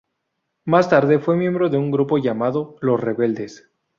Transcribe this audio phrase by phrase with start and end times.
[0.65, 3.69] Más tarde, fue miembro de un grupo llamado "Los Rebeldes".